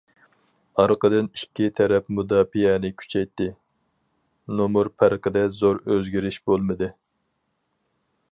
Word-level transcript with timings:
ئارقىدىن 0.83 1.27
ئىككى 1.39 1.67
تەرەپ 1.79 2.07
مۇداپىئەنى 2.19 2.91
كۈچەيتتى، 3.01 3.47
نومۇر 4.61 4.89
پەرقىدە 5.03 5.45
زور 5.61 5.81
ئۆزگىرىش 5.91 6.43
بولمىدى. 6.53 6.89